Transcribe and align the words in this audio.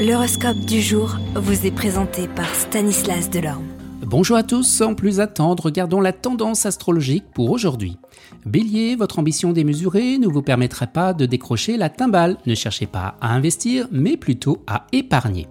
L'horoscope 0.00 0.60
du 0.60 0.80
jour 0.80 1.18
vous 1.34 1.66
est 1.66 1.70
présenté 1.70 2.26
par 2.26 2.54
Stanislas 2.54 3.28
Delorme. 3.28 3.66
Bonjour 4.00 4.38
à 4.38 4.42
tous, 4.42 4.62
sans 4.62 4.94
plus 4.94 5.20
attendre, 5.20 5.64
regardons 5.64 6.00
la 6.00 6.14
tendance 6.14 6.64
astrologique 6.64 7.26
pour 7.34 7.50
aujourd'hui. 7.50 7.98
Bélier, 8.46 8.96
votre 8.96 9.18
ambition 9.18 9.52
démesurée 9.52 10.16
ne 10.16 10.26
vous 10.26 10.40
permettra 10.40 10.86
pas 10.86 11.12
de 11.12 11.26
décrocher 11.26 11.76
la 11.76 11.90
timbale. 11.90 12.38
Ne 12.46 12.54
cherchez 12.54 12.86
pas 12.86 13.16
à 13.20 13.34
investir, 13.34 13.88
mais 13.92 14.16
plutôt 14.16 14.64
à 14.66 14.86
épargner. 14.92 15.48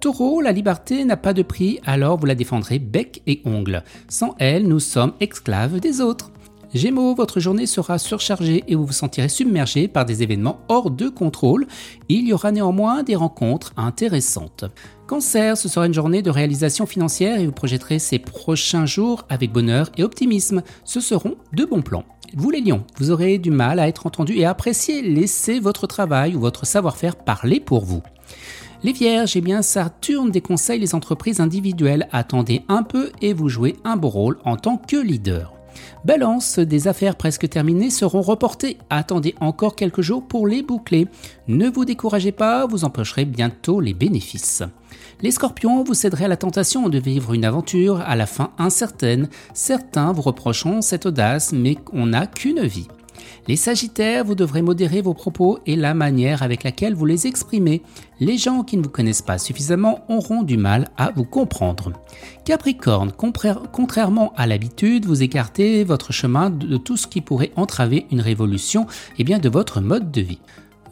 Taureau, 0.00 0.42
la 0.42 0.52
liberté 0.52 1.06
n'a 1.06 1.16
pas 1.16 1.32
de 1.32 1.42
prix, 1.42 1.80
alors 1.86 2.18
vous 2.18 2.26
la 2.26 2.34
défendrez 2.34 2.78
bec 2.78 3.22
et 3.26 3.40
ongle. 3.46 3.82
Sans 4.06 4.34
elle, 4.38 4.68
nous 4.68 4.80
sommes 4.80 5.14
esclaves 5.18 5.80
des 5.80 6.02
autres. 6.02 6.30
Gémeaux, 6.74 7.14
votre 7.14 7.40
journée 7.40 7.66
sera 7.66 7.98
surchargée 7.98 8.62
et 8.68 8.74
vous 8.74 8.84
vous 8.84 8.92
sentirez 8.92 9.30
submergé 9.30 9.88
par 9.88 10.04
des 10.04 10.22
événements 10.22 10.60
hors 10.68 10.90
de 10.90 11.08
contrôle. 11.08 11.66
Il 12.10 12.28
y 12.28 12.32
aura 12.34 12.52
néanmoins 12.52 13.02
des 13.02 13.16
rencontres 13.16 13.72
intéressantes. 13.78 14.64
Cancer, 15.06 15.56
ce 15.56 15.68
sera 15.68 15.86
une 15.86 15.94
journée 15.94 16.20
de 16.20 16.30
réalisation 16.30 16.84
financière 16.84 17.40
et 17.40 17.46
vous 17.46 17.52
projetterez 17.52 17.98
ces 17.98 18.18
prochains 18.18 18.84
jours 18.84 19.24
avec 19.30 19.50
bonheur 19.50 19.90
et 19.96 20.04
optimisme. 20.04 20.62
Ce 20.84 21.00
seront 21.00 21.36
de 21.54 21.64
bons 21.64 21.80
plans. 21.80 22.04
Vous 22.36 22.50
les 22.50 22.60
lions, 22.60 22.84
vous 22.98 23.10
aurez 23.10 23.38
du 23.38 23.50
mal 23.50 23.80
à 23.80 23.88
être 23.88 24.06
entendu 24.06 24.36
et 24.36 24.44
apprécier. 24.44 25.00
Laissez 25.00 25.60
votre 25.60 25.86
travail 25.86 26.36
ou 26.36 26.40
votre 26.40 26.66
savoir-faire 26.66 27.16
parler 27.16 27.60
pour 27.60 27.86
vous. 27.86 28.02
Les 28.82 28.92
vierges, 28.92 29.36
eh 29.36 29.40
bien 29.40 29.62
Saturne 29.62 30.30
déconseille 30.30 30.80
les 30.80 30.94
entreprises 30.94 31.40
individuelles. 31.40 32.08
Attendez 32.12 32.62
un 32.68 32.82
peu 32.82 33.10
et 33.22 33.32
vous 33.32 33.48
jouez 33.48 33.76
un 33.84 33.96
beau 33.96 34.08
rôle 34.08 34.38
en 34.44 34.56
tant 34.56 34.76
que 34.76 34.98
leader. 34.98 35.57
Balance, 36.04 36.58
des 36.58 36.88
affaires 36.88 37.16
presque 37.16 37.48
terminées 37.48 37.90
seront 37.90 38.22
reportées. 38.22 38.78
Attendez 38.90 39.34
encore 39.40 39.76
quelques 39.76 40.00
jours 40.00 40.26
pour 40.26 40.46
les 40.46 40.62
boucler. 40.62 41.08
Ne 41.46 41.68
vous 41.68 41.84
découragez 41.84 42.32
pas, 42.32 42.66
vous 42.66 42.84
empocherez 42.84 43.24
bientôt 43.24 43.80
les 43.80 43.94
bénéfices. 43.94 44.62
Les 45.20 45.30
scorpions, 45.30 45.82
vous 45.84 45.94
céderez 45.94 46.26
à 46.26 46.28
la 46.28 46.36
tentation 46.36 46.88
de 46.88 46.98
vivre 46.98 47.34
une 47.34 47.44
aventure 47.44 48.00
à 48.00 48.16
la 48.16 48.26
fin 48.26 48.52
incertaine. 48.58 49.28
Certains 49.54 50.12
vous 50.12 50.22
reprocheront 50.22 50.82
cette 50.82 51.06
audace, 51.06 51.52
mais 51.52 51.76
on 51.92 52.06
n'a 52.06 52.26
qu'une 52.26 52.64
vie. 52.64 52.88
Les 53.46 53.56
Sagittaires, 53.56 54.24
vous 54.24 54.34
devrez 54.34 54.62
modérer 54.62 55.00
vos 55.00 55.14
propos 55.14 55.58
et 55.66 55.76
la 55.76 55.94
manière 55.94 56.42
avec 56.42 56.64
laquelle 56.64 56.94
vous 56.94 57.06
les 57.06 57.26
exprimez. 57.26 57.82
Les 58.20 58.36
gens 58.36 58.62
qui 58.62 58.76
ne 58.76 58.82
vous 58.82 58.88
connaissent 58.88 59.22
pas 59.22 59.38
suffisamment 59.38 60.04
auront 60.08 60.42
du 60.42 60.56
mal 60.56 60.88
à 60.96 61.12
vous 61.14 61.24
comprendre. 61.24 61.92
Capricorne, 62.44 63.12
contrairement 63.12 64.32
à 64.36 64.46
l'habitude, 64.46 65.06
vous 65.06 65.22
écartez 65.22 65.84
votre 65.84 66.12
chemin 66.12 66.50
de 66.50 66.76
tout 66.76 66.96
ce 66.96 67.06
qui 67.06 67.20
pourrait 67.20 67.52
entraver 67.56 68.06
une 68.10 68.20
révolution 68.20 68.86
et 69.18 69.24
bien 69.24 69.38
de 69.38 69.48
votre 69.48 69.80
mode 69.80 70.10
de 70.10 70.20
vie. 70.20 70.40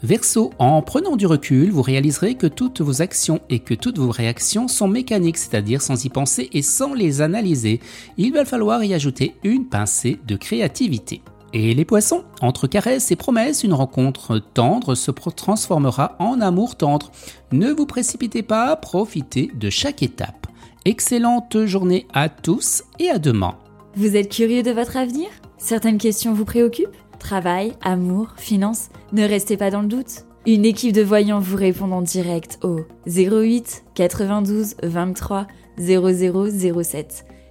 Verseau, 0.03 0.51
en 0.59 0.83
prenant 0.83 1.15
du 1.15 1.25
recul, 1.25 1.71
vous 1.71 1.81
réaliserez 1.81 2.35
que 2.35 2.45
toutes 2.45 2.81
vos 2.81 3.01
actions 3.01 3.41
et 3.49 3.59
que 3.59 3.73
toutes 3.73 3.97
vos 3.97 4.11
réactions 4.11 4.67
sont 4.67 4.87
mécaniques, 4.87 5.37
c'est-à-dire 5.37 5.81
sans 5.81 6.05
y 6.05 6.09
penser 6.09 6.49
et 6.53 6.61
sans 6.61 6.93
les 6.93 7.21
analyser. 7.21 7.79
Il 8.17 8.31
va 8.31 8.45
falloir 8.45 8.83
y 8.83 8.93
ajouter 8.93 9.33
une 9.43 9.65
pincée 9.65 10.19
de 10.27 10.35
créativité. 10.35 11.21
Et 11.53 11.73
les 11.73 11.85
poissons, 11.85 12.23
entre 12.41 12.67
caresses 12.67 13.11
et 13.11 13.15
promesses, 13.15 13.63
une 13.63 13.73
rencontre 13.73 14.39
tendre 14.39 14.95
se 14.95 15.11
transformera 15.11 16.15
en 16.19 16.41
amour 16.41 16.75
tendre. 16.75 17.11
Ne 17.51 17.71
vous 17.71 17.85
précipitez 17.85 18.43
pas, 18.43 18.75
profitez 18.75 19.49
de 19.55 19.69
chaque 19.69 20.03
étape. 20.03 20.47
Excellente 20.83 21.65
journée 21.65 22.05
à 22.13 22.29
tous 22.29 22.83
et 22.99 23.09
à 23.09 23.17
demain. 23.17 23.55
Vous 23.95 24.15
êtes 24.15 24.29
curieux 24.29 24.63
de 24.63 24.71
votre 24.71 24.97
avenir? 24.97 25.27
Certaines 25.57 25.97
questions 25.97 26.33
vous 26.33 26.45
préoccupent? 26.45 26.95
Travail, 27.17 27.73
amour, 27.81 28.33
finances 28.37 28.89
Ne 29.11 29.23
restez 29.23 29.57
pas 29.57 29.71
dans 29.71 29.81
le 29.81 29.87
doute. 29.87 30.25
Une 30.45 30.65
équipe 30.65 30.93
de 30.93 31.01
voyants 31.01 31.39
vous 31.39 31.57
répond 31.57 31.91
en 31.91 32.01
direct 32.01 32.59
au 32.63 32.81
08 33.07 33.83
92 33.95 34.75
23 34.83 35.47
0007. 35.77 37.25